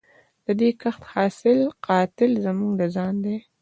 [0.45, 3.37] د دې کښت حاصل قاتل زموږ د ځان دی